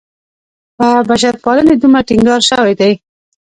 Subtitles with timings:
[0.77, 2.93] پر بشرپالنې دومره ټینګار شوی دی.